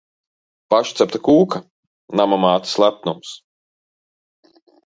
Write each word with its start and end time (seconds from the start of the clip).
Pašcepta 0.73 1.21
kūka! 1.27 1.61
Nama 2.21 2.41
mātes 2.47 2.75
lepnums! 2.85 3.35